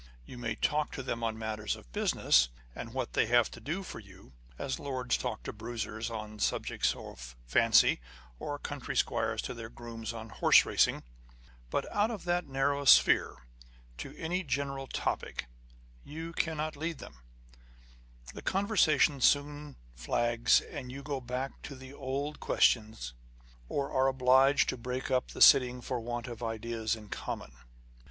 [0.25, 3.83] You may talk to them on matters of business, and what they have to do
[3.83, 7.99] for you (as lords talk to bruisers on subjects of fancy,
[8.39, 11.03] or country squires to their grooms on horse racing),
[11.69, 13.45] but out of that narrow sphere,
[13.99, 15.45] to any general topic,
[16.03, 17.17] you cannot lead them;
[18.33, 22.97] the conversation soon flags, and you go back to the old question,
[23.69, 27.51] or are obliged to break up the sitting for want of ideas in common.